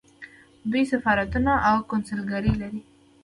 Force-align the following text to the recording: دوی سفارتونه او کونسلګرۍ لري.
دوی 0.71 0.83
سفارتونه 0.91 1.51
او 1.69 1.75
کونسلګرۍ 1.89 2.53
لري. 2.61 2.81